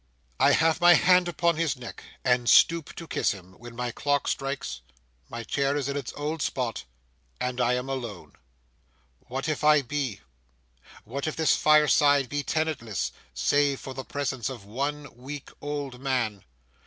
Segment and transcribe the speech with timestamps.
[0.39, 4.27] I have my hand upon his neck, and stoop to kiss him, when my clock
[4.27, 4.81] strikes,
[5.29, 6.85] my chair is in its old spot,
[7.39, 8.33] and I am alone.
[9.27, 10.21] What if I be?
[11.03, 16.45] What if this fireside be tenantless, save for the presence of one weak old man?